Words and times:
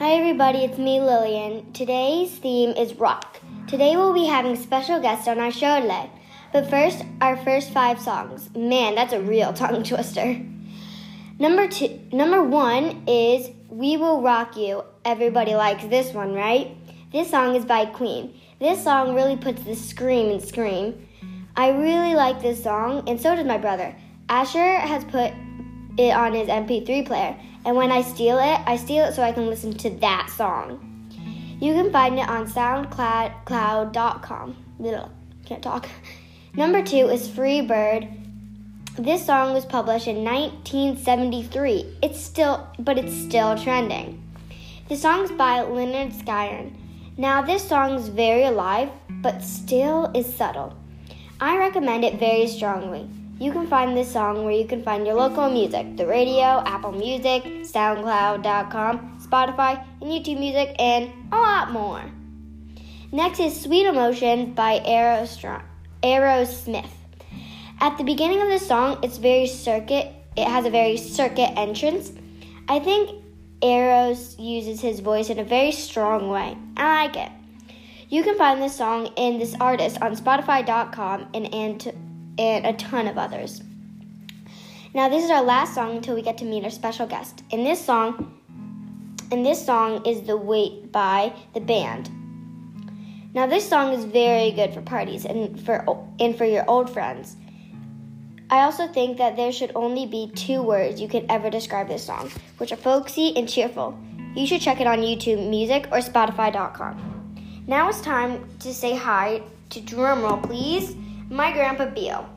Hi, 0.00 0.12
everybody, 0.12 0.60
it's 0.60 0.78
me, 0.78 1.00
Lillian. 1.00 1.72
Today's 1.72 2.30
theme 2.30 2.70
is 2.70 2.94
rock. 2.94 3.40
Today 3.66 3.96
we'll 3.96 4.14
be 4.14 4.26
having 4.26 4.54
special 4.54 5.00
guests 5.00 5.26
on 5.26 5.40
our 5.40 5.50
show 5.50 5.80
today. 5.80 6.08
But 6.52 6.70
first, 6.70 7.04
our 7.20 7.36
first 7.36 7.72
five 7.72 8.00
songs. 8.00 8.48
Man, 8.54 8.94
that's 8.94 9.12
a 9.12 9.20
real 9.20 9.52
tongue 9.54 9.82
twister. 9.82 10.40
Number 11.40 11.66
two, 11.66 11.98
number 12.12 12.44
one 12.44 13.02
is 13.08 13.50
"We 13.70 13.96
Will 13.96 14.22
Rock 14.22 14.56
You." 14.56 14.84
Everybody 15.04 15.56
likes 15.56 15.84
this 15.86 16.12
one, 16.14 16.32
right? 16.32 16.76
This 17.10 17.28
song 17.28 17.56
is 17.56 17.64
by 17.64 17.86
Queen. 17.86 18.38
This 18.60 18.84
song 18.84 19.16
really 19.16 19.36
puts 19.36 19.64
the 19.64 19.74
scream 19.74 20.30
and 20.30 20.40
scream. 20.40 21.08
I 21.56 21.70
really 21.70 22.14
like 22.14 22.40
this 22.40 22.62
song, 22.62 23.02
and 23.08 23.20
so 23.20 23.34
does 23.34 23.44
my 23.44 23.58
brother. 23.58 23.96
Asher 24.28 24.76
has 24.76 25.02
put 25.06 25.32
it 25.98 26.12
on 26.14 26.34
his 26.34 26.46
MP3 26.46 27.04
player, 27.04 27.36
and 27.64 27.76
when 27.76 27.92
I 27.92 28.02
steal 28.02 28.38
it, 28.38 28.60
I 28.66 28.76
steal 28.76 29.04
it 29.04 29.14
so 29.14 29.22
I 29.22 29.32
can 29.32 29.46
listen 29.46 29.72
to 29.78 29.90
that 29.90 30.30
song. 30.36 30.84
You 31.60 31.74
can 31.74 31.90
find 31.90 32.18
it 32.18 32.28
on 32.28 32.46
SoundCloud.com. 32.46 34.56
Little 34.78 35.10
can't 35.44 35.62
talk. 35.62 35.88
Number 36.54 36.82
two 36.82 37.08
is 37.08 37.28
Free 37.28 37.60
Bird. 37.60 38.08
This 38.98 39.24
song 39.24 39.54
was 39.54 39.64
published 39.64 40.08
in 40.08 40.24
1973. 40.24 41.98
It's 42.02 42.20
still, 42.20 42.66
but 42.78 42.98
it's 42.98 43.14
still 43.14 43.56
trending. 43.56 44.22
The 44.88 44.96
song's 44.96 45.30
by 45.30 45.60
Lynyrd 45.60 46.12
Skynyrd. 46.12 46.72
Now, 47.16 47.42
this 47.42 47.68
song 47.68 47.94
is 47.94 48.08
very 48.08 48.44
alive, 48.44 48.90
but 49.08 49.42
still 49.42 50.10
is 50.14 50.32
subtle. 50.32 50.74
I 51.40 51.58
recommend 51.58 52.04
it 52.04 52.18
very 52.18 52.46
strongly. 52.46 53.08
You 53.40 53.52
can 53.52 53.68
find 53.68 53.96
this 53.96 54.10
song 54.10 54.44
where 54.44 54.54
you 54.54 54.66
can 54.66 54.82
find 54.82 55.06
your 55.06 55.14
local 55.14 55.48
music 55.48 55.96
the 55.96 56.08
radio, 56.08 56.60
Apple 56.66 56.90
Music, 56.90 57.44
SoundCloud.com, 57.44 59.20
Spotify, 59.20 59.84
and 60.00 60.10
YouTube 60.10 60.40
Music, 60.40 60.74
and 60.80 61.12
a 61.32 61.36
lot 61.36 61.70
more. 61.70 62.02
Next 63.12 63.38
is 63.38 63.60
Sweet 63.60 63.86
Emotion 63.86 64.54
by 64.54 64.80
Aerosmith. 64.80 66.90
At 67.80 67.96
the 67.96 68.02
beginning 68.02 68.42
of 68.42 68.48
the 68.48 68.58
song, 68.58 68.98
it's 69.04 69.18
very 69.18 69.46
circuit. 69.46 70.12
It 70.36 70.48
has 70.48 70.66
a 70.66 70.70
very 70.70 70.96
circuit 70.96 71.56
entrance. 71.56 72.10
I 72.68 72.80
think 72.80 73.22
Eros 73.62 74.36
uses 74.36 74.80
his 74.80 74.98
voice 74.98 75.30
in 75.30 75.38
a 75.38 75.44
very 75.44 75.70
strong 75.70 76.28
way. 76.28 76.58
I 76.76 77.06
like 77.06 77.16
it. 77.16 77.30
You 78.08 78.24
can 78.24 78.36
find 78.36 78.60
this 78.60 78.74
song 78.74 79.10
and 79.16 79.40
this 79.40 79.54
artist 79.60 80.02
on 80.02 80.16
Spotify.com 80.16 81.28
and, 81.34 81.54
and, 81.54 81.92
and 82.38 82.64
a 82.64 82.72
ton 82.74 83.06
of 83.06 83.18
others. 83.18 83.62
Now 84.94 85.08
this 85.08 85.24
is 85.24 85.30
our 85.30 85.42
last 85.42 85.74
song 85.74 85.96
until 85.96 86.14
we 86.14 86.22
get 86.22 86.38
to 86.38 86.44
meet 86.44 86.64
our 86.64 86.70
special 86.70 87.06
guest. 87.06 87.42
In 87.50 87.64
this 87.64 87.84
song, 87.84 88.34
and 89.30 89.44
this 89.44 89.64
song 89.64 90.06
is 90.06 90.22
The 90.22 90.36
Weight 90.36 90.90
by 90.90 91.34
the 91.52 91.60
band. 91.60 92.10
Now 93.34 93.46
this 93.46 93.68
song 93.68 93.92
is 93.92 94.04
very 94.04 94.50
good 94.52 94.72
for 94.72 94.80
parties 94.80 95.26
and 95.26 95.60
for 95.60 95.84
and 96.18 96.36
for 96.36 96.46
your 96.46 96.64
old 96.68 96.88
friends. 96.88 97.36
I 98.50 98.60
also 98.60 98.88
think 98.88 99.18
that 99.18 99.36
there 99.36 99.52
should 99.52 99.72
only 99.74 100.06
be 100.06 100.32
two 100.34 100.62
words 100.62 101.00
you 101.00 101.08
can 101.08 101.30
ever 101.30 101.50
describe 101.50 101.88
this 101.88 102.04
song, 102.04 102.30
which 102.56 102.72
are 102.72 102.76
folksy 102.76 103.36
and 103.36 103.46
cheerful. 103.46 103.98
You 104.34 104.46
should 104.46 104.62
check 104.62 104.80
it 104.80 104.86
on 104.86 105.00
YouTube 105.00 105.50
Music 105.50 105.86
or 105.92 105.98
Spotify.com. 105.98 107.64
Now 107.66 107.90
it's 107.90 108.00
time 108.00 108.48
to 108.60 108.72
say 108.72 108.96
hi 108.96 109.42
to 109.70 109.80
drumroll, 109.80 110.42
please, 110.42 110.96
my 111.30 111.52
grandpa 111.52 111.86
Beal. 111.86 112.28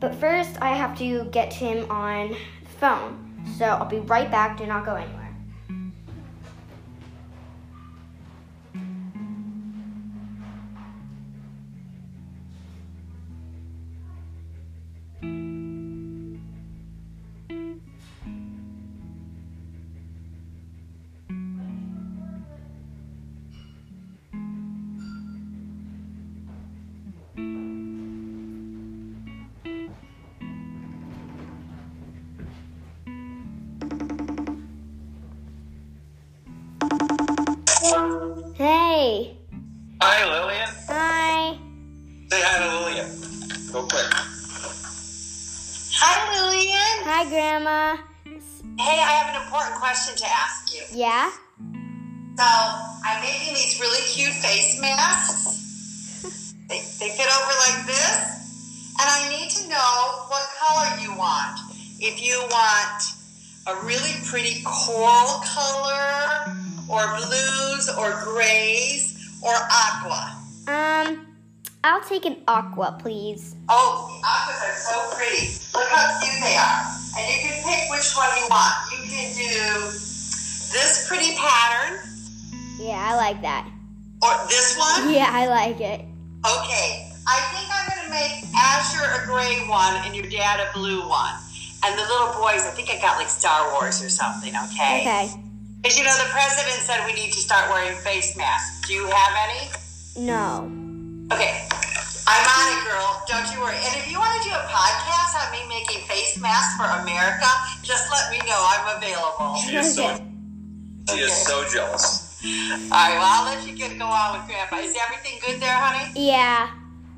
But 0.00 0.14
first, 0.14 0.60
I 0.60 0.70
have 0.70 0.98
to 0.98 1.24
get 1.26 1.52
him 1.52 1.88
on 1.90 2.30
the 2.30 2.68
phone. 2.80 3.18
So 3.56 3.64
I'll 3.66 3.88
be 3.88 4.00
right 4.00 4.30
back. 4.30 4.58
Do 4.58 4.66
not 4.66 4.84
go 4.84 4.94
anywhere. 4.94 5.21
So, 52.42 52.48
I'm 53.06 53.22
making 53.22 53.54
these 53.54 53.78
really 53.78 54.02
cute 54.02 54.34
face 54.34 54.80
masks. 54.80 56.54
they, 56.68 56.82
they 56.98 57.14
fit 57.14 57.30
over 57.38 57.54
like 57.70 57.86
this. 57.86 58.18
And 58.98 59.06
I 59.06 59.30
need 59.30 59.48
to 59.50 59.68
know 59.68 60.26
what 60.26 60.42
color 60.58 60.90
you 61.00 61.16
want. 61.16 61.60
If 62.00 62.20
you 62.20 62.42
want 62.50 63.04
a 63.68 63.86
really 63.86 64.18
pretty 64.26 64.60
coral 64.64 65.38
color, 65.54 66.58
or 66.90 67.06
blues, 67.14 67.88
or 67.96 68.20
grays, 68.24 69.38
or 69.40 69.54
aqua. 69.54 70.34
Um, 70.66 71.24
I'll 71.84 72.02
take 72.02 72.26
an 72.26 72.42
aqua, 72.48 72.98
please. 73.00 73.54
Oh, 73.68 74.20
aquas 74.26 74.58
are 74.66 74.74
so 74.74 75.16
pretty. 75.16 75.46
Look 75.74 75.88
how 75.90 76.18
cute 76.18 76.42
they 76.42 76.56
are. 76.56 76.90
And 77.16 77.22
you 77.22 77.38
can 77.38 77.62
pick 77.62 77.88
which 77.88 78.12
one 78.16 78.34
you 78.34 78.48
want. 78.50 78.74
You 78.90 79.08
can 79.08 79.32
do 79.32 79.84
this 80.74 81.06
pretty 81.06 81.36
pattern 81.36 82.11
Yeah, 82.82 82.98
I 82.98 83.14
like 83.16 83.40
that. 83.42 83.64
or 84.22 84.34
this 84.48 84.76
one. 84.78 85.12
Yeah, 85.14 85.30
I 85.30 85.46
like 85.46 85.80
it. 85.80 86.00
Okay, 86.42 87.10
I 87.26 87.38
think 87.54 87.66
I'm 87.70 87.86
going 87.86 88.02
to 88.06 88.10
make 88.10 88.42
Asher 88.54 89.06
a 89.22 89.26
gray 89.26 89.62
one 89.70 89.94
and 90.06 90.14
your 90.14 90.26
dad 90.26 90.58
a 90.58 90.66
blue 90.74 91.06
one. 91.08 91.34
And 91.84 91.94
the 91.98 92.02
little 92.02 92.34
boys, 92.38 92.62
I 92.66 92.70
think 92.74 92.90
I 92.90 92.98
got 93.00 93.18
like 93.18 93.28
Star 93.28 93.70
Wars 93.74 94.02
or 94.02 94.08
something, 94.08 94.50
okay? 94.70 95.02
Okay. 95.02 95.30
Because 95.82 95.98
you 95.98 96.04
know, 96.04 96.14
the 96.18 96.30
president 96.30 96.78
said 96.82 97.02
we 97.06 97.14
need 97.14 97.32
to 97.32 97.40
start 97.40 97.70
wearing 97.70 97.96
face 98.02 98.36
masks. 98.36 98.86
Do 98.86 98.94
you 98.94 99.06
have 99.06 99.32
any? 99.50 99.66
No. 100.26 100.66
Okay, 101.34 101.66
I'm 102.26 102.44
on 102.46 102.66
it, 102.78 102.80
girl. 102.86 103.22
Don't 103.26 103.46
you 103.54 103.58
worry. 103.60 103.74
And 103.78 103.94
if 103.98 104.10
you 104.10 104.18
want 104.18 104.30
to 104.42 104.48
do 104.48 104.54
a 104.54 104.62
podcast 104.70 105.34
on 105.42 105.50
me 105.50 105.62
making 105.68 106.02
face 106.06 106.38
masks 106.38 106.76
for 106.78 106.86
America, 107.02 107.46
just 107.82 108.10
let 108.10 108.30
me 108.30 108.38
know. 108.46 108.58
I'm 108.58 108.98
available. 108.98 109.56
She 109.62 109.74
is 109.76 109.94
so, 109.94 110.06
Okay. 110.06 110.22
she 111.10 111.18
is 111.26 111.32
so 111.46 111.64
jealous. 111.72 112.30
All 112.44 112.90
right, 112.90 113.14
well, 113.14 113.22
I'll 113.22 113.54
let 113.54 113.66
you 113.66 113.76
get 113.76 113.98
go 113.98 114.06
on 114.06 114.38
with 114.38 114.48
Grandpa. 114.48 114.76
Is 114.76 114.96
everything 115.00 115.38
good 115.46 115.60
there, 115.60 115.74
honey? 115.74 116.12
Yeah, 116.14 116.70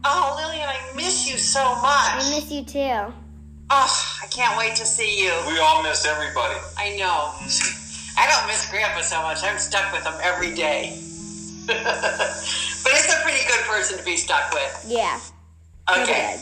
Oh, 0.06 0.36
Lillian, 0.36 0.68
I 0.68 0.94
miss 0.94 1.30
you 1.30 1.38
so 1.38 1.64
much. 1.76 2.20
I 2.20 2.30
miss 2.34 2.50
you 2.50 2.62
too. 2.62 3.14
Oh, 3.70 4.18
I 4.22 4.26
can't 4.26 4.56
wait 4.58 4.76
to 4.76 4.84
see 4.84 5.24
you. 5.24 5.32
We 5.48 5.58
all 5.58 5.82
miss 5.82 6.04
everybody. 6.04 6.60
I 6.76 6.94
know. 6.96 7.32
I 8.18 8.28
don't 8.28 8.46
miss 8.46 8.70
Grandpa 8.70 9.00
so 9.00 9.22
much. 9.22 9.42
I'm 9.42 9.58
stuck 9.58 9.90
with 9.92 10.04
him 10.04 10.12
every 10.22 10.54
day. 10.54 11.00
but 11.66 11.76
it's 11.78 13.14
a 13.14 13.22
pretty 13.22 13.46
good 13.48 13.64
person 13.64 13.96
to 13.96 14.04
be 14.04 14.16
stuck 14.16 14.52
with. 14.52 14.84
Yeah. 14.86 15.18
Okay. 15.90 16.36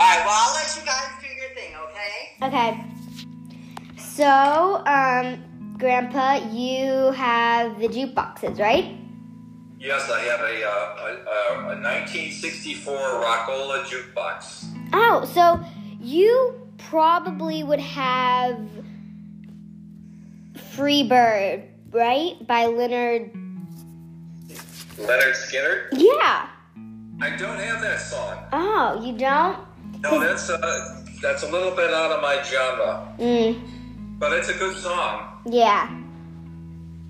All 0.00 0.08
right, 0.08 0.24
well, 0.24 0.34
I'll 0.34 0.54
let 0.54 0.74
you 0.74 0.84
guys 0.86 1.08
do 1.20 1.28
your 1.28 1.54
thing, 1.54 1.74
okay? 1.84 2.46
Okay. 2.46 2.84
So, 3.98 4.82
um, 4.86 5.44
Grandpa, 5.78 6.36
you 6.52 7.10
have 7.12 7.78
the 7.78 7.88
jukeboxes, 7.88 8.58
right? 8.58 8.96
Yes, 9.78 10.10
I 10.10 10.20
have 10.20 10.40
a, 10.40 10.64
uh, 10.64 10.96
a, 11.60 11.68
a, 11.68 11.76
a 11.76 11.82
1964 11.82 12.94
Rockola 12.96 13.84
jukebox. 13.84 14.64
Oh, 14.94 15.24
so 15.34 15.60
you 16.00 16.54
probably 16.78 17.62
would 17.62 17.80
have 17.80 18.58
Free 20.72 21.06
Bird, 21.06 21.64
right? 21.90 22.34
By 22.46 22.64
Lynyrd. 22.64 23.32
Lynyrd 24.96 25.34
Skynyrd. 25.34 25.88
Yeah. 25.92 26.48
I 27.20 27.30
don't 27.36 27.58
have 27.58 27.82
that 27.82 28.00
song. 28.00 28.38
Oh, 28.52 29.02
you 29.04 29.16
don't? 29.16 29.58
No, 30.00 30.20
that's 30.20 30.48
uh, 30.50 31.02
that's 31.22 31.42
a 31.42 31.50
little 31.50 31.70
bit 31.74 31.92
out 31.92 32.12
of 32.12 32.20
my 32.22 32.42
genre, 32.42 33.14
Mm, 33.18 34.18
but 34.18 34.32
it's 34.34 34.48
a 34.50 34.54
good 34.54 34.76
song. 34.76 35.35
Yeah. 35.46 36.02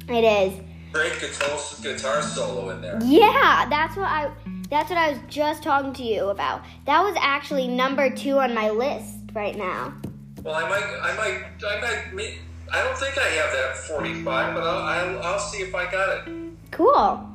It 0.08 0.22
is. 0.22 0.60
Great 0.92 1.20
guitar 1.20 1.58
guitar 1.82 2.22
solo 2.22 2.70
in 2.70 2.80
there. 2.80 2.98
Yeah, 3.02 3.66
that's 3.68 3.96
what 3.96 4.06
I 4.08 4.30
that's 4.70 4.90
what 4.90 4.98
I 4.98 5.10
was 5.10 5.20
just 5.28 5.62
talking 5.62 5.92
to 5.94 6.02
you 6.02 6.28
about. 6.28 6.62
That 6.86 7.02
was 7.02 7.16
actually 7.20 7.68
number 7.68 8.10
2 8.10 8.38
on 8.38 8.54
my 8.54 8.70
list 8.70 9.14
right 9.32 9.56
now. 9.56 9.94
Well, 10.42 10.54
I 10.54 10.68
might 10.68 10.84
I 11.02 11.16
might 11.16 11.44
I 11.66 11.80
might 11.80 12.14
me- 12.14 12.38
I 12.72 12.82
don't 12.82 12.96
think 12.98 13.16
I 13.16 13.28
have 13.28 13.52
that 13.52 13.76
45, 13.76 14.54
but 14.54 14.62
I'll, 14.64 14.78
I'll, 14.78 15.22
I'll 15.22 15.38
see 15.38 15.58
if 15.58 15.72
I 15.74 15.90
got 15.90 16.26
it. 16.26 16.32
Cool. 16.72 17.28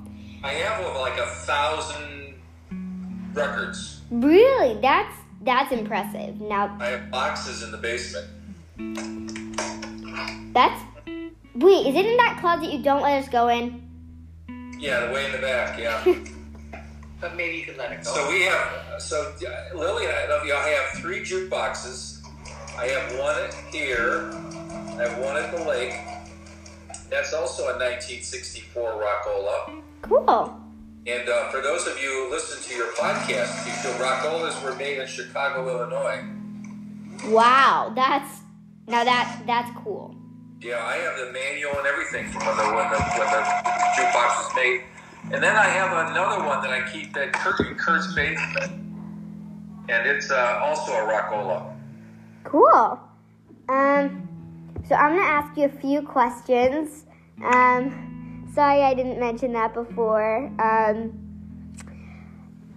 I 0.44 0.50
have 0.54 0.96
like 0.98 1.18
a 1.18 1.26
thousand 1.26 2.36
records. 3.34 4.02
Really? 4.10 4.80
That's 4.82 5.16
that's 5.44 5.72
impressive. 5.72 6.42
Now 6.42 6.76
I 6.80 6.88
have 6.88 7.12
boxes 7.12 7.64
in 7.64 7.72
the 7.72 7.78
basement. 7.78 8.28
that's 10.54 10.82
wait, 11.56 11.88
is 11.88 11.96
it 11.96 12.06
in 12.06 12.18
that 12.18 12.38
closet 12.40 12.72
you 12.72 12.84
don't 12.84 13.02
let 13.02 13.24
us 13.24 13.30
go 13.30 13.48
in? 13.50 13.88
Yeah, 14.80 15.06
the 15.06 15.14
way 15.14 15.26
in 15.26 15.32
the 15.32 15.38
back. 15.40 15.80
Yeah. 15.80 16.16
But 17.22 17.36
maybe 17.36 17.58
you 17.58 17.66
could 17.66 17.78
let 17.78 17.92
it 17.92 18.04
go. 18.04 18.16
So 18.16 18.30
we 18.32 18.42
have, 18.42 19.00
so 19.00 19.32
uh, 19.46 19.78
Lily 19.78 20.06
and 20.06 20.34
I, 20.34 20.42
I 20.44 20.70
have 20.70 21.00
three 21.00 21.20
jukeboxes. 21.20 22.26
I 22.76 22.88
have 22.88 23.20
one 23.20 23.52
here. 23.72 24.32
I 24.98 25.08
have 25.08 25.20
one 25.20 25.38
at 25.38 25.56
the 25.56 25.64
lake. 25.64 25.94
That's 27.12 27.32
also 27.32 27.64
a 27.66 27.78
1964 27.78 28.92
Rockola. 28.94 29.82
Cool. 30.02 30.62
And 31.06 31.30
uh, 31.30 31.50
for 31.50 31.62
those 31.62 31.86
of 31.86 32.02
you 32.02 32.10
who 32.10 32.32
listen 32.32 32.62
to 32.64 32.76
your 32.76 32.92
podcast, 32.94 33.68
you 33.68 33.72
feel 33.74 33.92
Rockolas 34.04 34.64
were 34.64 34.76
made 34.76 34.98
in 34.98 35.08
Chicago, 35.08 35.70
Illinois. 35.70 36.24
Wow, 37.26 37.92
that's 37.96 38.40
now 38.88 39.04
that 39.04 39.44
that's 39.46 39.70
cool. 39.84 40.16
Yeah, 40.62 40.78
I 40.86 40.98
have 40.98 41.18
the 41.18 41.34
manual 41.34 41.76
and 41.76 41.88
everything 41.88 42.30
from 42.30 42.46
when 42.46 42.56
the 42.56 42.64
when 42.64 42.88
the, 42.92 43.00
when 43.18 43.32
the 43.32 43.42
jukebox 43.98 44.30
was 44.38 44.52
made. 44.56 44.84
And 45.34 45.42
then 45.44 45.56
I 45.56 45.64
have 45.64 46.10
another 46.12 46.46
one 46.46 46.62
that 46.62 46.70
I 46.70 46.88
keep 46.92 47.16
that 47.16 47.34
Kurt, 47.34 47.60
in 47.62 47.76
Kurt's 47.76 48.14
basement, 48.14 48.72
and 49.90 50.08
it's 50.08 50.30
uh, 50.30 50.60
also 50.62 50.92
a 50.92 50.98
Rockola. 50.98 51.76
Cool. 52.44 53.00
Um, 53.70 54.30
so 54.88 54.94
I'm 54.94 55.16
gonna 55.16 55.28
ask 55.28 55.58
you 55.58 55.66
a 55.66 55.70
few 55.70 56.04
questions. 56.04 57.08
Um, 57.44 58.48
sorry 58.54 58.84
I 58.84 58.94
didn't 58.94 59.20
mention 59.20 59.54
that 59.54 59.74
before. 59.74 60.46
Um, 60.60 61.10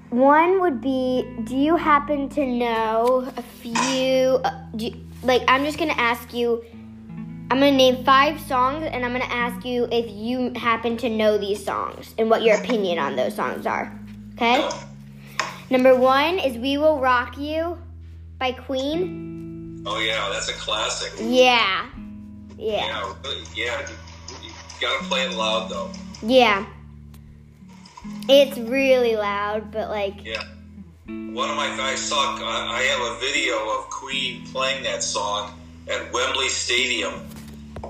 one 0.08 0.62
would 0.62 0.80
be, 0.80 1.28
do 1.44 1.54
you 1.54 1.76
happen 1.76 2.30
to 2.30 2.46
know 2.46 3.30
a 3.36 3.42
few? 3.42 4.40
Uh, 4.42 4.64
do 4.74 4.90
like, 5.22 5.42
I'm 5.48 5.64
just 5.66 5.76
gonna 5.78 5.92
ask 5.98 6.32
you. 6.32 6.64
I'm 7.54 7.60
gonna 7.60 7.76
name 7.76 8.02
five 8.02 8.40
songs, 8.40 8.84
and 8.84 9.04
I'm 9.04 9.12
gonna 9.12 9.26
ask 9.26 9.64
you 9.64 9.86
if 9.92 10.10
you 10.10 10.52
happen 10.56 10.96
to 10.96 11.08
know 11.08 11.38
these 11.38 11.64
songs 11.64 12.12
and 12.18 12.28
what 12.28 12.42
your 12.42 12.56
opinion 12.56 12.98
on 12.98 13.14
those 13.14 13.36
songs 13.36 13.64
are. 13.64 13.96
Okay. 14.34 14.68
Number 15.70 15.94
one 15.94 16.40
is 16.40 16.58
"We 16.58 16.78
Will 16.78 16.98
Rock 16.98 17.38
You" 17.38 17.78
by 18.40 18.50
Queen. 18.50 19.84
Oh 19.86 20.00
yeah, 20.00 20.28
that's 20.32 20.48
a 20.48 20.54
classic. 20.54 21.12
Yeah. 21.20 21.88
Yeah. 22.58 22.86
Yeah, 22.86 23.14
really, 23.22 23.44
yeah. 23.54 23.88
You, 23.88 24.48
you 24.48 24.50
gotta 24.80 25.04
play 25.04 25.22
it 25.22 25.34
loud 25.34 25.70
though. 25.70 25.92
Yeah. 26.24 26.66
It's 28.28 28.58
really 28.58 29.14
loud, 29.14 29.70
but 29.70 29.90
like, 29.90 30.24
Yeah. 30.24 30.42
One 31.06 31.50
of 31.50 31.56
my 31.56 31.68
I 31.80 31.94
saw 31.94 32.34
I 32.36 32.82
have 32.82 33.16
a 33.16 33.20
video 33.20 33.54
of 33.78 33.88
Queen 33.90 34.44
playing 34.48 34.82
that 34.82 35.04
song 35.04 35.56
at 35.88 36.12
Wembley 36.12 36.48
Stadium 36.48 37.12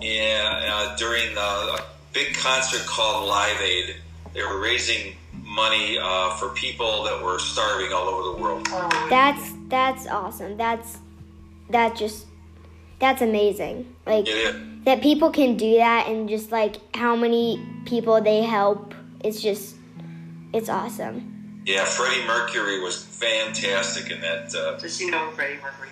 yeah, 0.00 0.62
uh, 0.72 0.96
during 0.96 1.36
a 1.36 1.78
big 2.12 2.34
concert 2.36 2.86
called 2.86 3.28
Live 3.28 3.60
Aid. 3.60 3.96
They 4.32 4.42
were 4.42 4.60
raising 4.60 5.14
money 5.32 5.98
uh, 6.00 6.30
for 6.36 6.48
people 6.50 7.04
that 7.04 7.22
were 7.22 7.38
starving 7.38 7.92
all 7.92 8.08
over 8.08 8.36
the 8.36 8.42
world. 8.42 8.66
that's 9.08 9.52
that's 9.68 10.06
awesome. 10.06 10.56
That's 10.56 10.98
that 11.70 11.96
just 11.96 12.26
that's 12.98 13.22
amazing. 13.22 13.94
Like 14.06 14.26
It 14.26 14.30
is. 14.54 14.84
that 14.84 15.02
people 15.02 15.30
can 15.30 15.56
do 15.56 15.76
that 15.76 16.08
and 16.08 16.28
just 16.28 16.50
like 16.52 16.76
how 16.96 17.14
many 17.16 17.64
people 17.84 18.20
they 18.20 18.42
help. 18.42 18.94
It's 19.20 19.40
just 19.40 19.76
it's 20.52 20.68
awesome. 20.68 21.62
Yeah, 21.66 21.84
Freddie 21.84 22.26
Mercury 22.26 22.80
was 22.82 23.02
fantastic 23.02 24.10
in 24.10 24.20
that. 24.20 24.54
Uh, 24.54 24.76
Does 24.78 24.98
she 24.98 25.08
know 25.10 25.30
Freddie 25.30 25.60
Mercury? 25.62 25.88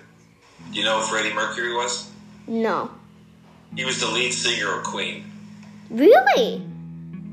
you 0.71 0.83
know 0.83 0.99
who 0.99 1.05
Freddie 1.07 1.33
Mercury 1.33 1.73
was? 1.73 2.11
No. 2.47 2.91
He 3.75 3.85
was 3.85 3.99
the 3.99 4.07
lead 4.07 4.33
singer 4.33 4.79
of 4.79 4.83
Queen. 4.83 5.23
Really? 5.89 6.61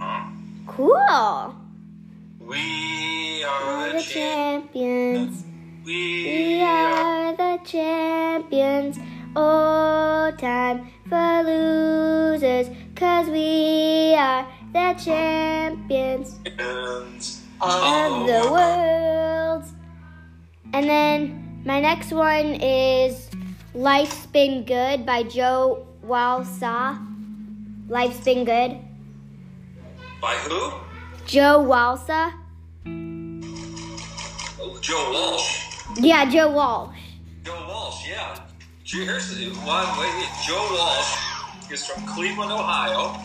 Huh? 0.00 0.30
Cool. 0.66 1.54
We 2.40 3.44
We're 3.44 3.92
the 3.92 3.98
the 3.98 4.02
champions. 4.02 5.44
champions. 5.44 5.44
We 5.84 6.24
We 6.24 6.62
are. 6.62 6.92
are 6.92 7.36
the 7.36 7.58
champions. 7.64 8.98
Oh, 9.36 10.32
time 10.38 10.88
for 11.08 11.42
losers. 11.44 12.68
Cause 12.96 13.28
we 13.28 14.14
are 14.16 14.46
the 14.72 14.94
champions 15.02 16.38
champions 16.44 17.42
of 17.60 18.26
the 18.26 18.48
world. 18.50 19.64
And 20.72 20.88
then 20.88 21.62
my 21.64 21.80
next 21.80 22.12
one 22.12 22.54
is 22.60 23.28
Life's 23.74 24.26
Been 24.26 24.64
Good 24.64 25.04
by 25.04 25.22
Joe 25.24 25.86
Walsa. 26.10 26.98
Life's 27.88 28.18
Been 28.24 28.44
Good. 28.44 28.78
By 30.20 30.34
who? 30.42 30.72
Joe 31.24 31.62
Walsa. 31.62 32.34
Oh, 34.60 34.76
Joe 34.80 35.10
Walsh. 35.12 35.68
Yeah, 35.96 36.28
Joe 36.28 36.50
Walsh. 36.50 36.98
Joe 37.44 37.64
Walsh, 37.68 38.08
yeah. 38.08 38.40
Here's 38.82 39.30
one. 39.58 39.86
Joe 40.44 40.66
Walsh 40.72 41.16
is 41.70 41.86
from 41.86 42.04
Cleveland, 42.06 42.50
Ohio, 42.50 43.16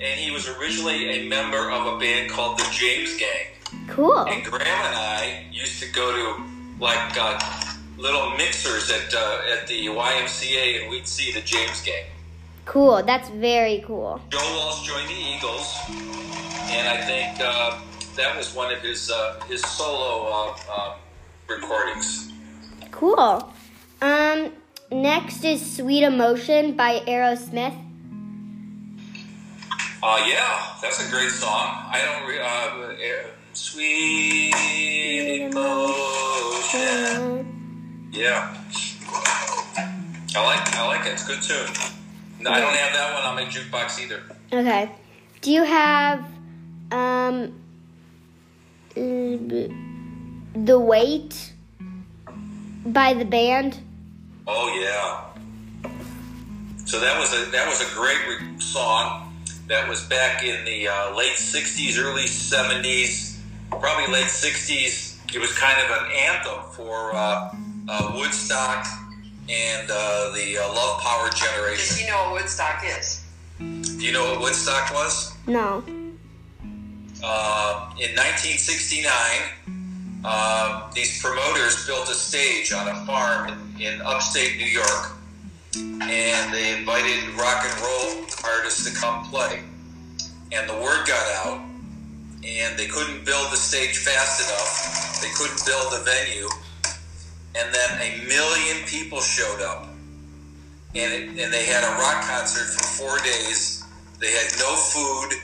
and 0.00 0.18
he 0.18 0.32
was 0.32 0.48
originally 0.48 1.10
a 1.10 1.28
member 1.28 1.70
of 1.70 1.94
a 1.94 1.98
band 2.00 2.28
called 2.28 2.58
the 2.58 2.68
James 2.72 3.16
Gang. 3.16 3.86
Cool. 3.86 4.26
And 4.26 4.42
Graham 4.42 4.66
and 4.66 4.96
I 4.96 5.46
used 5.52 5.80
to 5.80 5.92
go 5.92 6.10
to 6.10 6.42
like 6.80 7.16
uh, 7.16 7.38
little 7.98 8.30
mixers 8.36 8.90
at 8.90 9.12
uh, 9.12 9.42
at 9.52 9.66
the 9.66 9.86
YMCA, 9.86 10.80
and 10.80 10.90
we'd 10.90 11.06
see 11.06 11.32
the 11.32 11.40
James 11.40 11.82
Gang. 11.82 12.04
Cool. 12.64 13.02
That's 13.02 13.28
very 13.30 13.82
cool. 13.86 14.20
Joe 14.30 14.38
Walsh 14.54 14.86
joined 14.86 15.08
the 15.08 15.14
Eagles, 15.14 15.74
and 16.70 16.88
I 16.88 17.00
think 17.04 17.40
uh, 17.40 17.78
that 18.16 18.36
was 18.36 18.54
one 18.54 18.72
of 18.72 18.80
his 18.80 19.10
uh, 19.10 19.40
his 19.48 19.62
solo 19.62 20.28
uh, 20.30 20.54
um, 20.72 20.92
recordings. 21.48 22.30
Cool. 22.90 23.52
Um, 24.00 24.52
next 24.90 25.44
is 25.44 25.76
Sweet 25.76 26.04
Emotion 26.04 26.74
by 26.76 27.00
Aerosmith. 27.00 27.74
Uh, 30.00 30.24
yeah, 30.28 30.76
that's 30.80 31.04
a 31.04 31.10
great 31.10 31.30
song. 31.30 31.74
I 31.90 32.00
don't 32.04 32.24
re- 32.28 32.38
uh, 32.38 32.92
uh, 32.92 33.30
sweet 33.52 34.54
emotion. 36.60 37.57
Yeah, 38.10 38.56
I 40.34 40.44
like 40.44 40.74
I 40.76 40.86
like 40.86 41.06
it. 41.06 41.12
It's 41.12 41.26
good 41.26 41.42
tune. 41.42 41.66
No, 42.40 42.50
I 42.50 42.60
don't 42.60 42.74
have 42.74 42.92
that 42.92 43.14
one 43.14 43.22
on 43.24 43.34
my 43.34 43.44
jukebox 43.44 44.00
either. 44.02 44.22
Okay. 44.52 44.90
Do 45.40 45.52
you 45.52 45.62
have 45.64 46.24
um 46.90 47.54
The 48.94 50.78
Weight 50.78 51.52
by 52.86 53.14
the 53.14 53.24
band? 53.24 53.78
Oh 54.46 54.68
yeah. 54.80 55.24
So 56.86 56.98
that 57.00 57.18
was 57.18 57.32
a 57.34 57.50
that 57.50 57.66
was 57.68 57.80
a 57.80 57.94
great 57.94 58.18
re- 58.28 58.58
song. 58.60 59.24
That 59.66 59.86
was 59.86 60.04
back 60.04 60.42
in 60.42 60.64
the 60.64 60.88
uh, 60.88 61.14
late 61.14 61.36
'60s, 61.36 61.98
early 62.02 62.22
'70s, 62.22 63.36
probably 63.68 64.10
late 64.10 64.28
'60s. 64.28 65.16
It 65.34 65.38
was 65.38 65.52
kind 65.58 65.78
of 65.84 65.90
an 65.90 66.10
anthem 66.12 66.62
for 66.72 67.14
uh, 67.14 67.54
uh, 67.88 68.12
Woodstock 68.14 68.86
and 69.48 69.90
uh, 69.90 70.30
the 70.34 70.58
uh, 70.58 70.68
Love 70.74 71.00
Power 71.00 71.30
Does 71.30 71.40
generation. 71.40 71.96
she 71.96 72.06
know 72.06 72.24
what 72.24 72.42
Woodstock 72.42 72.82
is? 72.84 73.24
Do 73.58 74.04
you 74.04 74.12
know 74.12 74.24
what 74.30 74.40
Woodstock 74.40 74.92
was? 74.92 75.34
No. 75.46 75.82
Uh, 77.24 77.90
in 77.98 78.14
1969, 78.14 79.02
uh, 80.24 80.90
these 80.92 81.20
promoters 81.20 81.86
built 81.86 82.08
a 82.08 82.14
stage 82.14 82.72
on 82.72 82.88
a 82.88 83.06
farm 83.06 83.50
in, 83.78 83.86
in 83.86 84.00
upstate 84.02 84.56
New 84.58 84.66
York, 84.66 85.12
and 85.74 86.54
they 86.54 86.78
invited 86.78 87.24
rock 87.34 87.64
and 87.64 87.80
roll 87.80 88.24
artists 88.44 88.84
to 88.88 89.00
come 89.00 89.24
play. 89.30 89.62
And 90.52 90.68
the 90.68 90.74
word 90.74 91.06
got 91.06 91.46
out, 91.46 91.60
and 92.44 92.78
they 92.78 92.86
couldn't 92.86 93.24
build 93.24 93.50
the 93.50 93.56
stage 93.56 93.98
fast 93.98 94.40
enough. 94.40 95.20
They 95.20 95.30
couldn't 95.36 95.64
build 95.66 95.92
the 95.92 96.04
venue, 96.04 96.48
and 97.56 97.74
then 97.74 97.90
a 98.00 98.26
million 98.26 98.84
people 98.86 99.20
showed 99.20 99.62
up, 99.62 99.88
and 100.94 101.12
it, 101.12 101.28
and 101.42 101.52
they 101.52 101.64
had 101.64 101.84
a 101.84 101.92
rock 102.00 102.24
concert 102.24 102.66
for 102.74 102.84
four 102.84 103.18
days. 103.18 103.84
They 104.20 104.32
had 104.32 104.50
no 104.58 104.74
food 104.74 105.38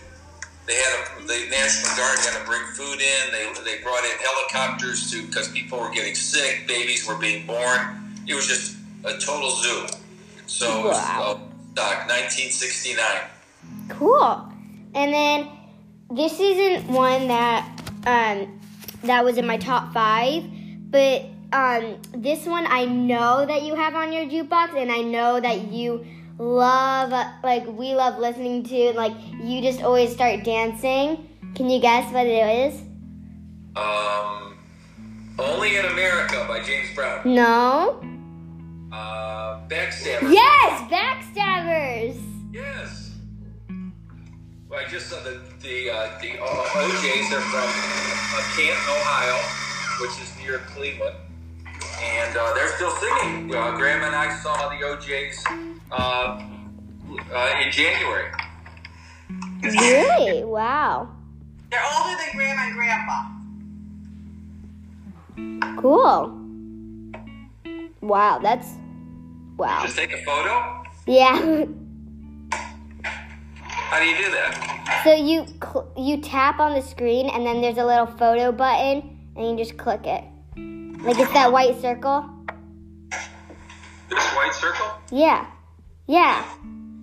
they 0.67 0.75
had 0.75 1.21
a, 1.21 1.27
the 1.27 1.47
National 1.51 1.95
Guard 1.97 2.19
had 2.21 2.41
to 2.41 2.47
bring 2.47 2.63
food 2.73 3.01
in. 3.01 3.33
They, 3.33 3.53
they 3.65 3.83
brought 3.83 4.05
in 4.05 4.13
helicopters 4.19 5.11
to 5.11 5.27
because 5.27 5.49
people 5.49 5.79
were 5.79 5.91
getting 5.91 6.15
sick, 6.15 6.67
babies 6.67 7.07
were 7.07 7.17
being 7.17 7.47
born. 7.47 8.15
It 8.27 8.35
was 8.35 8.47
just 8.47 8.77
a 9.05 9.19
total 9.19 9.51
zoo. 9.51 9.87
So 10.47 10.89
Wow. 10.89 10.91
uh, 10.91 11.39
Woodstock, 11.75 12.09
1969. 12.09 13.07
Cool. 13.91 14.49
And 14.95 15.13
then 15.13 15.49
this 16.11 16.41
isn't 16.41 16.89
one 16.89 17.29
that 17.29 17.69
um, 18.07 18.61
that 19.03 19.23
was 19.25 19.37
in 19.37 19.47
my 19.47 19.59
top 19.59 19.93
five, 19.93 20.45
but 20.91 21.27
um, 21.55 21.99
this 22.13 22.47
one 22.47 22.67
I 22.67 22.85
know 22.85 23.47
that 23.47 23.63
you 23.63 23.77
have 23.77 23.95
on 23.95 24.13
your 24.13 24.25
jukebox, 24.25 24.77
and 24.77 24.91
I 24.91 25.03
know 25.03 25.41
that 25.41 25.73
you 25.73 26.05
love 26.37 27.11
like 27.45 27.65
we 27.67 27.95
love 27.95 28.19
listening 28.19 28.65
to. 28.65 28.93
Like 28.93 29.15
you 29.41 29.63
just 29.63 29.81
always 29.81 30.13
start 30.13 30.43
dancing. 30.43 31.29
Can 31.55 31.71
you 31.71 31.81
guess 31.81 32.13
what 32.13 32.27
it 32.27 32.75
is? 32.75 32.81
Um, 33.77 34.59
Only 35.39 35.77
in 35.77 35.85
America 35.85 36.45
by 36.49 36.61
James 36.61 36.93
Brown. 36.95 37.23
No. 37.25 38.01
Uh, 38.93 39.61
Backstabber. 39.69 40.33
Yes, 40.33 40.91
Backstabbers. 40.91 42.21
Yes. 42.53 43.13
Well, 44.69 44.81
I 44.85 44.89
just 44.89 45.07
saw 45.09 45.23
the 45.23 45.41
the 45.63 45.91
uh, 45.91 46.19
the 46.21 46.33
O'Jays 46.43 47.33
are 47.33 47.41
from 47.41 47.69
uh, 47.69 48.43
Canton, 48.57 48.91
Ohio, 48.91 49.39
which 50.01 50.21
is 50.21 50.37
near 50.43 50.59
Cleveland, 50.75 51.17
and 52.03 52.37
uh, 52.37 52.53
they're 52.55 52.75
still 52.77 52.91
singing. 52.91 53.55
Uh, 53.55 53.77
Grandma 53.77 54.07
and 54.07 54.17
I 54.17 54.35
saw 54.37 54.69
the 54.69 54.85
O'Jays 54.85 55.45
uh, 55.91 56.43
uh, 57.33 57.61
in 57.63 57.71
January. 57.71 58.31
Really? 59.63 60.45
Wow. 60.45 61.09
They're 61.71 61.83
older 61.97 62.17
than 62.17 62.37
Grandma 62.37 62.63
and 62.63 62.75
Grandpa. 62.75 63.35
Cool. 65.81 66.41
Wow, 68.01 68.39
that's 68.43 68.69
wow. 69.57 69.83
Just 69.83 69.97
take 69.97 70.13
a 70.13 70.19
photo. 70.19 70.85
Yeah. 71.07 71.67
How 72.51 73.99
do 73.99 74.05
you 74.07 74.17
do 74.17 74.31
that? 74.31 75.01
So 75.05 75.15
you 75.15 75.47
cl- 75.47 75.93
you 75.97 76.21
tap 76.21 76.59
on 76.61 76.75
the 76.75 76.83
screen 76.83 77.29
and 77.31 77.47
then 77.47 77.61
there's 77.61 77.79
a 77.79 77.85
little 77.85 78.07
photo 78.07 78.53
button 78.53 79.19
and 79.37 79.47
you 79.49 79.57
just 79.57 79.77
click 79.79 80.07
it. 80.07 80.25
Like 81.05 81.19
it's 81.19 81.33
that 81.33 81.53
white 81.53 81.81
circle. 81.81 82.25
This 84.09 84.25
white 84.35 84.55
circle. 84.55 84.87
Yeah. 85.11 85.47
Yeah. 86.07 86.45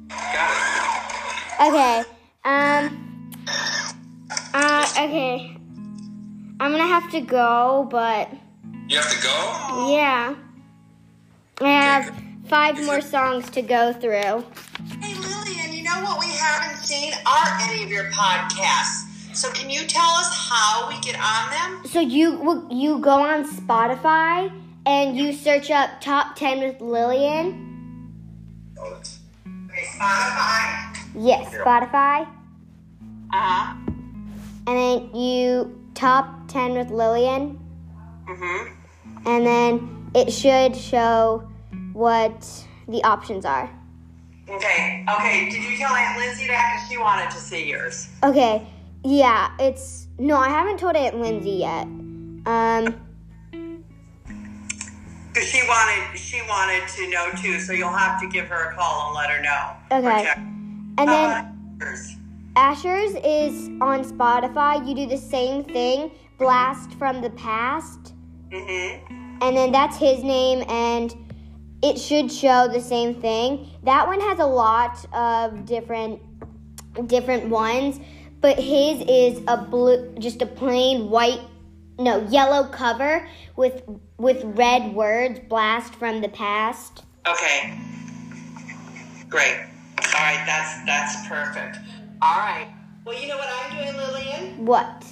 Got 0.10 0.50
it. 1.62 1.68
Okay. 1.70 2.04
Um 2.44 3.32
uh 4.54 4.88
okay. 4.92 5.58
I'm 6.60 6.70
going 6.72 6.84
to 6.84 6.88
have 6.88 7.10
to 7.12 7.22
go, 7.22 7.88
but 7.90 8.30
You 8.88 8.98
have 8.98 9.10
to 9.10 9.24
go. 9.24 9.92
yeah. 9.92 10.36
I 11.60 11.70
have 11.70 12.14
5 12.50 12.86
more 12.86 13.02
songs 13.02 13.50
to 13.52 13.64
go 13.64 13.92
through. 13.94 14.46
Hey, 15.02 15.16
Lillian, 15.16 15.74
you 15.74 15.82
know 15.84 16.04
what 16.04 16.20
we 16.20 16.28
haven't 16.28 16.78
seen 16.86 17.14
are 17.26 17.58
any 17.62 17.84
of 17.84 17.90
your 17.90 18.12
podcasts. 18.12 19.01
So 19.34 19.50
can 19.52 19.70
you 19.70 19.86
tell 19.88 20.10
us 20.10 20.50
how 20.50 20.90
we 20.90 21.00
get 21.00 21.16
on 21.20 21.50
them? 21.52 21.86
So 21.90 22.00
you 22.00 22.68
you 22.70 23.00
go 23.00 23.22
on 23.22 23.46
Spotify 23.50 24.52
and 24.86 25.16
you 25.16 25.32
search 25.34 25.72
up 25.72 26.02
top 26.02 26.36
10 26.36 26.60
with 26.60 26.82
Lillian. 26.82 27.68
Oh, 28.78 29.02
Okay, 29.72 29.84
Spotify. 29.98 30.98
Yes, 31.16 31.54
Spotify. 31.54 32.28
Uh-huh. 33.34 33.76
And 34.68 34.78
then 34.78 35.16
you 35.16 35.80
top 35.94 36.48
10 36.50 36.74
with 36.74 36.90
Lillian. 36.92 37.58
Mm-hmm. 38.28 39.28
And 39.28 39.46
then 39.46 40.12
it 40.14 40.32
should 40.32 40.76
show 40.76 41.48
what 41.94 42.66
the 42.88 43.02
options 43.04 43.46
are. 43.46 43.70
Okay, 44.50 45.06
okay. 45.10 45.50
Did 45.50 45.64
you 45.64 45.78
tell 45.78 45.94
Aunt 45.96 46.20
Lindsay 46.20 46.48
that? 46.48 46.74
Because 46.76 46.90
she 46.90 46.98
wanted 46.98 47.32
to 47.32 47.38
see 47.38 47.70
yours. 47.70 48.10
Okay, 48.24 48.68
yeah, 49.04 49.52
it's. 49.60 50.08
No, 50.18 50.38
I 50.38 50.50
haven't 50.50 50.78
told 50.80 50.96
Aunt 50.96 51.20
Lindsay 51.20 51.52
yet. 51.52 51.88
Um, 52.46 52.96
Because 55.34 55.48
she 55.48 55.62
wanted, 55.68 56.18
she 56.20 56.42
wanted 56.48 56.88
to 56.90 57.10
know 57.10 57.30
too. 57.42 57.60
So 57.60 57.74
you'll 57.74 57.90
have 57.90 58.20
to 58.22 58.28
give 58.28 58.48
her 58.48 58.72
a 58.72 58.76
call 58.76 59.08
and 59.08 59.16
let 59.16 59.30
her 59.30 59.42
know. 59.42 59.74
Okay. 59.92 60.24
Check- 60.24 60.38
and 60.38 61.08
then 61.10 61.30
about? 61.80 61.96
Asher's 62.58 63.16
is 63.24 63.70
on 63.80 64.04
Spotify. 64.04 64.86
You 64.86 64.94
do 64.94 65.06
the 65.08 65.18
same 65.18 65.64
thing, 65.64 66.12
Blast 66.38 66.94
from 66.96 67.22
the 67.22 67.30
Past. 67.32 68.14
Mm-hmm. 68.52 69.40
and 69.42 69.56
then 69.56 69.72
that's 69.72 69.96
his 69.96 70.26
name 70.26 70.66
and 70.68 71.16
it 71.82 71.98
should 71.98 72.30
show 72.30 72.68
the 72.68 72.82
same 72.82 73.16
thing 73.16 73.70
that 73.84 74.06
one 74.06 74.20
has 74.20 74.40
a 74.40 74.46
lot 74.46 75.06
of 75.16 75.64
different 75.64 76.20
different 77.08 77.48
ones 77.48 78.02
but 78.42 78.58
his 78.58 79.02
is 79.08 79.42
a 79.48 79.58
blue 79.58 80.14
just 80.20 80.42
a 80.42 80.46
plain 80.46 81.10
white 81.10 81.42
no 81.98 82.26
yellow 82.28 82.68
cover 82.68 83.28
with 83.56 83.84
with 84.18 84.42
red 84.44 84.94
words 84.94 85.40
blast 85.48 85.96
from 85.96 86.22
the 86.22 86.30
past 86.30 87.04
Okay. 87.28 87.78
Great. 89.30 89.58
All 89.98 90.20
right, 90.20 90.44
that's 90.46 90.86
that's 90.86 91.28
perfect. 91.28 91.78
All 92.22 92.38
right. 92.38 92.68
Well, 93.06 93.20
you 93.20 93.28
know 93.28 93.38
what 93.38 93.48
I'm 93.50 93.78
doing, 93.78 93.96
Lillian? 93.98 94.66
what 94.66 95.06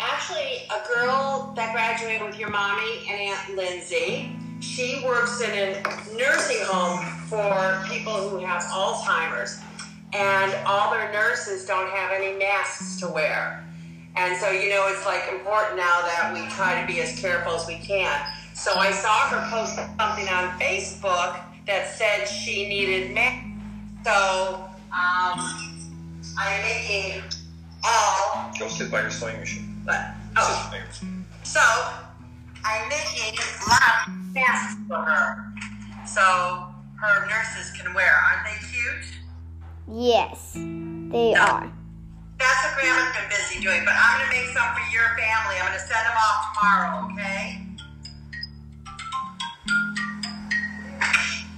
Actually, 0.00 0.66
a 0.70 0.82
girl 0.94 1.52
that 1.56 1.72
graduated 1.72 2.26
with 2.26 2.38
your 2.38 2.50
mommy 2.50 3.06
and 3.08 3.20
Aunt 3.20 3.56
Lindsay. 3.56 4.36
She 4.60 5.02
works 5.04 5.40
in 5.40 5.50
a 5.50 5.82
nursing 6.16 6.64
home 6.64 7.04
for 7.28 7.84
people 7.88 8.28
who 8.28 8.38
have 8.38 8.62
Alzheimer's, 8.62 9.60
and 10.14 10.54
all 10.64 10.92
their 10.92 11.12
nurses 11.12 11.66
don't 11.66 11.90
have 11.90 12.12
any 12.12 12.38
masks 12.38 12.98
to 13.00 13.08
wear. 13.08 13.64
And 14.16 14.36
so, 14.36 14.50
you 14.50 14.70
know, 14.70 14.86
it's 14.88 15.04
like 15.04 15.22
important 15.32 15.76
now 15.76 16.00
that 16.02 16.30
we 16.32 16.48
try 16.54 16.80
to 16.80 16.86
be 16.86 17.00
as 17.00 17.18
careful 17.18 17.52
as 17.52 17.66
we 17.66 17.76
can. 17.78 18.24
So 18.54 18.72
I 18.76 18.92
saw 18.92 19.28
her 19.28 19.50
post 19.50 19.74
something 19.74 20.28
on 20.28 20.50
Facebook 20.60 21.40
that 21.66 21.88
said 21.88 22.26
she 22.26 22.68
needed 22.68 23.12
masks. 23.12 23.48
So 24.04 24.64
um, 24.92 25.84
I'm 26.38 26.62
making 26.62 27.22
all 27.82 28.52
Go 28.58 28.68
sit 28.68 28.90
by 28.90 29.00
your 29.02 29.10
sewing 29.10 29.40
machine. 29.40 29.82
but 29.84 30.14
oh, 30.36 30.72
so 31.42 31.60
I'm 32.64 32.88
making 32.88 33.36
lots 33.68 34.06
of 34.06 34.34
masks 34.34 34.80
for 34.86 34.96
her, 34.96 35.52
so 36.06 36.66
her 37.00 37.26
nurses 37.26 37.72
can 37.76 37.92
wear. 37.94 38.12
Aren't 38.14 38.46
they 38.46 38.66
cute? 38.68 39.23
Yes 39.88 40.52
they 40.54 41.34
are 41.34 41.72
That's 42.38 42.64
what 42.64 42.74
Grandma's 42.80 43.14
been 43.16 43.28
busy 43.30 43.62
doing. 43.62 43.82
But 43.84 43.94
I'm 43.96 44.20
gonna 44.20 44.32
make 44.32 44.48
some 44.52 44.74
for 44.74 44.84
your 44.92 45.08
family. 45.16 45.56
I'm 45.60 45.66
gonna 45.66 45.78
send 45.78 46.04
them 46.06 46.16
off 46.18 46.40
tomorrow. 46.54 47.12
Okay? 47.12 47.60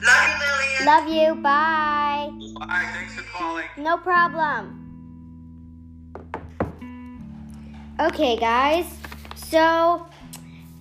Love 0.05 0.29
you, 0.29 0.37
Lillian. 0.45 0.87
love 0.87 1.09
you 1.09 1.43
bye 1.43 2.31
Bye. 2.59 2.89
Thanks 2.95 3.15
for 3.15 3.23
calling. 3.23 3.67
No 3.77 3.99
problem. 3.99 4.83
Okay, 8.01 8.37
guys. 8.37 8.87
So, 9.35 10.07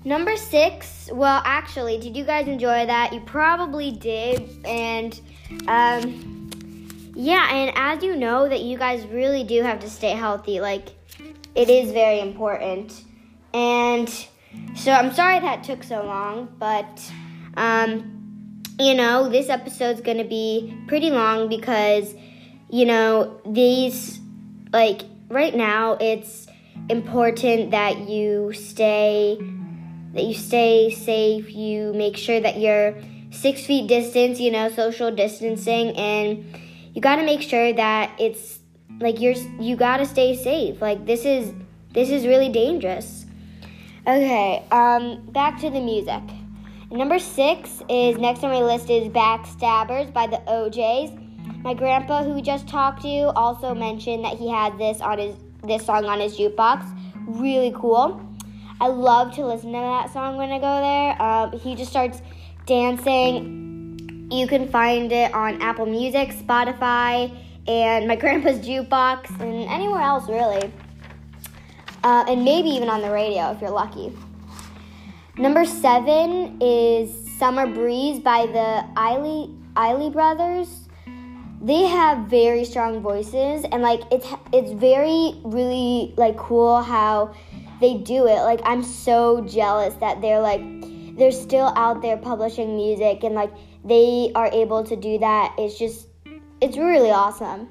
number 0.04 0.36
six. 0.38 1.10
Well, 1.14 1.42
actually, 1.46 1.98
did 1.98 2.16
you 2.16 2.24
guys 2.24 2.48
enjoy 2.48 2.86
that? 2.86 3.14
You 3.14 3.20
probably 3.22 3.92
did. 3.92 4.50
And, 4.66 5.20
um, 5.68 6.45
yeah, 7.16 7.50
and 7.52 7.72
as 7.76 8.04
you 8.04 8.16
know, 8.16 8.48
that 8.48 8.62
you 8.62 8.78
guys 8.78 9.06
really 9.08 9.44
do 9.44 9.64
have 9.64 9.80
to 9.80 9.90
stay 9.90 10.12
healthy. 10.12 10.60
Like, 10.60 10.90
it 11.56 11.70
is 11.70 11.92
very 11.92 12.20
important. 12.20 13.04
And 13.54 14.10
so, 14.76 14.92
I'm 14.92 15.14
sorry 15.14 15.40
that 15.40 15.64
took 15.64 15.84
so 15.84 16.04
long, 16.04 16.54
but, 16.60 17.02
um, 17.56 18.62
you 18.78 18.94
know, 18.94 19.30
this 19.30 19.50
episode's 19.50 20.02
gonna 20.02 20.26
be 20.26 20.78
pretty 20.88 21.10
long 21.10 21.48
because, 21.48 22.14
you 22.70 22.86
know, 22.86 23.40
these, 23.46 24.20
like, 24.74 25.04
right 25.30 25.56
now 25.56 25.94
it's 25.94 26.48
important 26.90 27.72
that 27.72 28.10
you 28.10 28.52
stay, 28.54 29.38
that 30.14 30.24
you 30.24 30.34
stay 30.34 30.92
safe, 30.92 31.50
you 31.52 31.94
make 31.94 32.18
sure 32.18 32.40
that 32.40 32.60
you're 32.60 32.96
six 33.32 33.66
feet 33.66 33.88
distance, 33.88 34.40
you 34.40 34.52
know, 34.52 34.70
social 34.70 35.12
distancing, 35.12 35.96
and 35.96 36.46
you 36.96 37.02
gotta 37.02 37.24
make 37.24 37.44
sure 37.44 37.72
that 37.74 38.12
it's, 38.18 38.60
like, 39.00 39.22
you're, 39.22 39.36
you 39.60 39.76
gotta 39.76 40.08
stay 40.08 40.36
safe. 40.36 40.82
Like, 40.82 41.06
this 41.06 41.26
is, 41.26 41.54
this 41.94 42.10
is 42.10 42.26
really 42.26 42.50
dangerous. 42.50 43.26
Okay, 44.08 44.64
um, 44.72 45.26
back 45.32 45.60
to 45.60 45.70
the 45.70 45.82
music. 45.82 46.24
Number 46.92 47.20
six 47.20 47.82
is 47.90 48.18
next 48.18 48.44
on 48.44 48.52
my 48.52 48.62
list 48.62 48.90
is 48.90 49.10
Backstabbers 49.10 50.14
by 50.14 50.28
the 50.28 50.42
O'Jays. 50.48 51.12
My 51.64 51.74
grandpa, 51.74 52.24
who 52.24 52.42
just 52.42 52.68
talked 52.68 53.02
to, 53.02 53.08
you 53.08 53.26
also 53.36 53.74
mentioned 53.74 54.24
that 54.24 54.38
he 54.38 54.50
had 54.50 54.78
this 54.78 55.02
on 55.02 55.18
his 55.18 55.36
this 55.64 55.84
song 55.84 56.06
on 56.06 56.20
his 56.20 56.38
jukebox. 56.38 56.86
Really 57.26 57.74
cool. 57.76 58.22
I 58.80 58.88
love 58.88 59.34
to 59.36 59.46
listen 59.46 59.72
to 59.72 59.80
that 59.80 60.14
song 60.14 60.38
when 60.38 60.52
I 60.52 60.60
go 60.60 60.80
there. 60.80 61.20
Um, 61.20 61.60
he 61.60 61.74
just 61.74 61.90
starts 61.90 62.22
dancing 62.68 63.65
You 64.30 64.48
can 64.48 64.68
find 64.70 65.12
it 65.12 65.34
on 65.34 65.62
Apple 65.62 65.86
Music, 65.86 66.30
Spotify, 66.30 67.36
and 67.68 68.08
my 68.08 68.16
grandpa's 68.16 68.60
jukebox, 68.60 69.30
and 69.40 69.70
anywhere 69.70 70.02
else 70.02 70.28
really. 70.28 70.72
Uh, 72.04 72.26
and 72.28 72.44
maybe 72.44 72.70
even 72.70 72.90
on 72.90 73.02
the 73.02 73.12
radio 73.12 73.52
if 73.52 73.62
you're 73.62 73.70
lucky. 73.70 74.16
Number 75.38 75.66
seven 75.66 76.58
is 76.62 77.12
Summer 77.38 77.68
Breeze 77.68 78.20
by 78.20 78.46
the 78.46 78.86
Isley, 79.00 79.54
Isley 79.76 80.10
Brothers. 80.10 80.88
They 81.62 81.84
have 81.84 82.28
very 82.28 82.64
strong 82.66 83.02
voices, 83.02 83.66
and 83.72 83.82
like 83.82 84.02
it's 84.12 84.28
it's 84.54 84.72
very 84.72 85.40
really 85.44 86.14
like 86.18 86.38
cool 86.38 86.82
how 86.82 87.36
they 87.82 87.98
do 87.98 88.28
it. 88.28 88.42
Like 88.42 88.62
I'm 88.64 88.84
so 88.84 89.42
jealous 89.42 89.94
that 89.96 90.22
they're 90.22 90.40
like 90.40 90.62
they're 91.18 91.32
still 91.32 91.74
out 91.76 92.02
there 92.02 92.18
publishing 92.18 92.76
music 92.76 93.24
and 93.24 93.36
like 93.36 93.52
they 93.86 94.32
are 94.36 94.50
able 94.52 94.84
to 94.84 94.96
do 94.96 95.20
that. 95.20 95.56
It's 95.58 95.78
just 95.78 96.08
it's 96.60 96.78
really 96.78 97.12
awesome. 97.12 97.70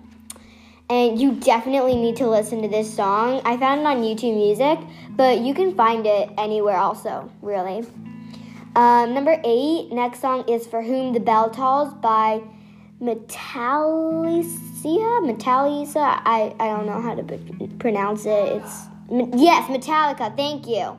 And 0.89 1.19
you 1.19 1.33
definitely 1.33 1.97
need 1.97 2.17
to 2.17 2.29
listen 2.29 2.63
to 2.63 2.69
this 2.69 2.95
song. 2.95 3.41
I 3.45 3.57
found 3.57 3.81
it 3.81 3.87
on 3.87 4.03
YouTube 4.03 4.37
Music, 4.37 4.79
but 5.11 5.41
you 5.41 5.55
can 5.55 5.75
find 5.75 6.07
it 6.07 6.31
anywhere 6.37 6.77
also, 6.77 7.31
really. 7.41 7.87
Um, 8.77 9.15
number 9.15 9.41
eight, 9.45 9.91
next 9.93 10.21
song 10.21 10.49
is 10.49 10.67
For 10.67 10.83
Whom 10.83 11.15
the 11.15 11.21
Bell 11.21 11.49
Tolls 11.49 11.95
by 11.95 12.43
Metallica. 13.01 14.45
Metallica? 14.85 16.21
I, 16.25 16.55
I 16.61 16.69
don't 16.69 16.87
know 16.87 17.01
how 17.01 17.15
to 17.15 17.69
pronounce 17.79 18.27
it. 18.27 18.63
It's 18.63 18.87
yes, 19.11 19.69
Metallica. 19.71 20.37
Thank 20.37 20.67
you. 20.67 20.99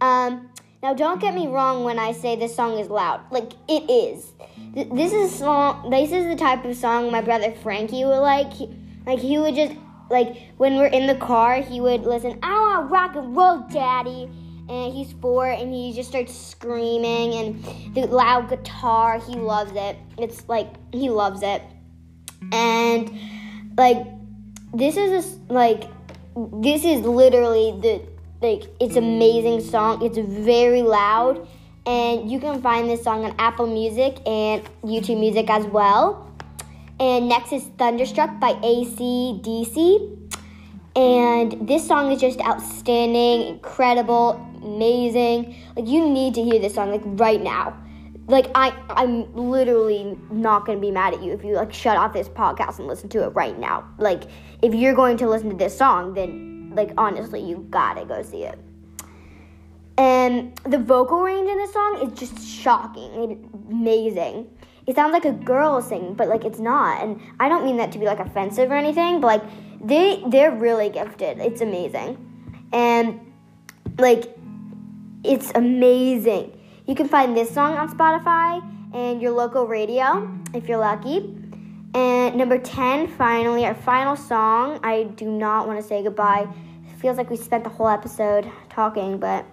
Um, 0.00 0.50
now, 0.86 0.94
don't 0.94 1.20
get 1.20 1.34
me 1.34 1.48
wrong 1.48 1.82
when 1.82 1.98
I 1.98 2.12
say 2.12 2.36
this 2.36 2.54
song 2.54 2.78
is 2.78 2.88
loud. 2.88 3.20
Like 3.32 3.54
it 3.66 3.90
is. 3.90 4.32
This 4.72 5.12
is 5.12 5.36
song. 5.36 5.90
This 5.90 6.12
is 6.12 6.26
the 6.26 6.36
type 6.36 6.64
of 6.64 6.76
song 6.76 7.10
my 7.10 7.20
brother 7.20 7.50
Frankie 7.50 8.04
would 8.04 8.20
like. 8.20 8.52
He, 8.52 8.72
like 9.04 9.18
he 9.18 9.36
would 9.36 9.56
just 9.56 9.74
like 10.10 10.52
when 10.58 10.76
we're 10.76 10.86
in 10.86 11.08
the 11.08 11.16
car, 11.16 11.60
he 11.60 11.80
would 11.80 12.02
listen. 12.02 12.38
I 12.40 12.52
want 12.52 12.90
rock 12.92 13.16
and 13.16 13.36
roll, 13.36 13.66
daddy. 13.68 14.30
And 14.68 14.94
he's 14.94 15.12
four, 15.14 15.48
and 15.48 15.74
he 15.74 15.92
just 15.92 16.08
starts 16.08 16.32
screaming 16.32 17.34
and 17.34 17.94
the 17.96 18.06
loud 18.06 18.48
guitar. 18.48 19.18
He 19.18 19.34
loves 19.34 19.72
it. 19.74 19.96
It's 20.18 20.48
like 20.48 20.68
he 20.94 21.10
loves 21.10 21.42
it, 21.42 21.62
and 22.52 23.10
like 23.76 24.06
this 24.72 24.96
is 24.96 25.26
a, 25.26 25.52
like 25.52 25.90
this 26.36 26.84
is 26.84 27.00
literally 27.00 27.76
the 27.80 28.15
like 28.40 28.64
it's 28.80 28.96
amazing 28.96 29.60
song. 29.60 30.04
It's 30.04 30.18
very 30.18 30.82
loud, 30.82 31.46
and 31.86 32.30
you 32.30 32.38
can 32.38 32.60
find 32.60 32.88
this 32.88 33.02
song 33.02 33.24
on 33.24 33.34
Apple 33.38 33.66
Music 33.66 34.18
and 34.26 34.62
YouTube 34.82 35.20
Music 35.20 35.48
as 35.48 35.66
well. 35.66 36.30
And 36.98 37.28
next 37.28 37.52
is 37.52 37.64
Thunderstruck 37.78 38.40
by 38.40 38.58
AC/DC. 38.62 40.26
And 40.96 41.68
this 41.68 41.86
song 41.86 42.10
is 42.10 42.20
just 42.20 42.40
outstanding, 42.40 43.48
incredible, 43.48 44.40
amazing. 44.62 45.54
Like 45.76 45.86
you 45.86 46.08
need 46.08 46.34
to 46.34 46.42
hear 46.42 46.58
this 46.58 46.74
song 46.74 46.90
like 46.90 47.02
right 47.04 47.42
now. 47.42 47.76
Like 48.28 48.50
I 48.54 48.72
I'm 48.88 49.32
literally 49.34 50.18
not 50.30 50.64
going 50.64 50.78
to 50.78 50.80
be 50.80 50.90
mad 50.90 51.14
at 51.14 51.22
you 51.22 51.32
if 51.32 51.44
you 51.44 51.54
like 51.54 51.72
shut 51.72 51.96
off 51.96 52.12
this 52.12 52.28
podcast 52.28 52.78
and 52.78 52.88
listen 52.88 53.08
to 53.10 53.24
it 53.24 53.28
right 53.28 53.58
now. 53.58 53.84
Like 53.98 54.24
if 54.62 54.74
you're 54.74 54.94
going 54.94 55.18
to 55.18 55.28
listen 55.28 55.50
to 55.50 55.56
this 55.56 55.76
song, 55.76 56.14
then 56.14 56.55
like 56.76 56.92
honestly, 56.96 57.40
you 57.40 57.66
gotta 57.70 58.04
go 58.04 58.22
see 58.22 58.44
it. 58.44 58.58
And 59.98 60.54
the 60.64 60.78
vocal 60.78 61.22
range 61.22 61.48
in 61.48 61.56
this 61.56 61.72
song 61.72 62.00
is 62.02 62.18
just 62.18 62.46
shocking, 62.46 63.50
amazing. 63.70 64.50
It 64.86 64.94
sounds 64.94 65.12
like 65.12 65.24
a 65.24 65.32
girl 65.32 65.80
singing, 65.80 66.14
but 66.14 66.28
like 66.28 66.44
it's 66.44 66.58
not. 66.58 67.02
And 67.02 67.20
I 67.40 67.48
don't 67.48 67.64
mean 67.64 67.78
that 67.78 67.92
to 67.92 67.98
be 67.98 68.04
like 68.04 68.20
offensive 68.20 68.70
or 68.70 68.74
anything, 68.74 69.20
but 69.20 69.26
like 69.26 69.42
they 69.82 70.22
they're 70.28 70.52
really 70.52 70.90
gifted. 70.90 71.38
It's 71.38 71.60
amazing. 71.60 72.18
And 72.72 73.20
like 73.98 74.36
it's 75.24 75.50
amazing. 75.54 76.52
You 76.86 76.94
can 76.94 77.08
find 77.08 77.36
this 77.36 77.50
song 77.50 77.76
on 77.76 77.88
Spotify 77.88 78.62
and 78.94 79.20
your 79.20 79.32
local 79.32 79.66
radio 79.66 80.30
if 80.54 80.68
you're 80.68 80.78
lucky. 80.78 81.34
And 81.94 82.36
number 82.36 82.58
10, 82.58 83.08
finally, 83.08 83.64
our 83.64 83.74
final 83.74 84.14
song. 84.14 84.78
I 84.82 85.04
do 85.04 85.24
not 85.24 85.66
want 85.66 85.80
to 85.80 85.86
say 85.86 86.02
goodbye 86.02 86.46
feels 87.06 87.18
like 87.18 87.30
we 87.30 87.36
spent 87.36 87.62
the 87.62 87.70
whole 87.70 87.86
episode 87.86 88.50
talking, 88.68 89.16
but 89.16 89.46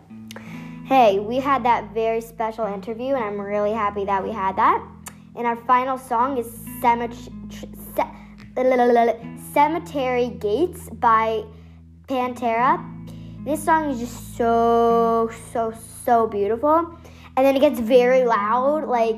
hey, 0.86 1.20
we 1.20 1.36
had 1.36 1.64
that 1.64 1.94
very 1.94 2.20
special 2.20 2.66
interview, 2.66 3.14
and 3.14 3.24
I'm 3.24 3.40
really 3.40 3.72
happy 3.72 4.06
that 4.06 4.24
we 4.24 4.32
had 4.32 4.56
that. 4.56 4.84
And 5.36 5.46
our 5.46 5.56
final 5.56 6.00
song 6.00 6.40
is 6.40 6.48
Cemetery 9.54 10.30
Gates 10.30 10.90
by 10.94 11.44
Pantera. 12.08 12.84
This 13.46 13.64
song 13.64 13.92
is 13.92 14.00
just 14.00 14.36
so, 14.36 15.30
so, 15.52 15.72
so 16.04 16.26
beautiful. 16.26 16.98
And 17.38 17.46
then 17.46 17.56
it 17.56 17.60
gets 17.60 17.80
very 17.80 18.24
loud, 18.24 18.86
like 18.86 19.18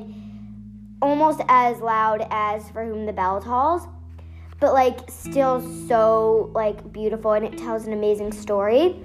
almost 1.02 1.40
as 1.48 1.80
loud 1.80 2.28
as 2.32 2.70
For 2.72 2.84
Whom 2.84 3.06
the 3.06 3.14
Bell 3.14 3.40
Tolls 3.40 3.88
but 4.60 4.74
like 4.74 5.00
still 5.10 5.62
so 5.88 6.52
like 6.54 6.92
beautiful 6.92 7.34
and 7.34 7.46
it 7.46 7.58
tells 7.58 7.88
an 7.88 7.94
amazing 7.94 8.32
story. 8.32 8.96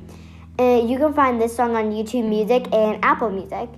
And 0.58 0.90
you 0.90 0.98
can 0.98 1.14
find 1.14 1.40
this 1.40 1.54
song 1.54 1.74
on 1.76 1.90
YouTube 1.90 2.28
Music 2.28 2.72
and 2.72 3.02
Apple 3.04 3.30
Music. 3.30 3.68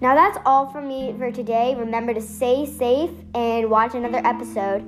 Now 0.00 0.14
that's 0.14 0.38
all 0.46 0.70
from 0.70 0.88
me 0.88 1.14
for 1.18 1.30
today. 1.30 1.74
Remember 1.76 2.14
to 2.14 2.20
stay 2.20 2.64
safe 2.64 3.10
and 3.34 3.68
watch 3.68 3.94
another 3.94 4.22
episode. 4.24 4.82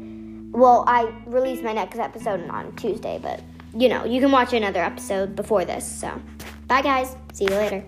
Well, 0.53 0.85
I 0.87 1.13
release 1.27 1.63
my 1.63 1.73
next 1.73 1.99
episode 1.99 2.49
on 2.49 2.75
Tuesday, 2.77 3.19
but 3.21 3.41
you 3.75 3.89
know, 3.89 4.05
you 4.05 4.21
can 4.21 4.31
watch 4.31 4.53
another 4.53 4.81
episode 4.81 5.35
before 5.35 5.65
this. 5.65 5.85
So, 5.85 6.21
bye 6.67 6.83
guys. 6.83 7.17
See 7.33 7.45
you 7.45 7.51
later. 7.51 7.85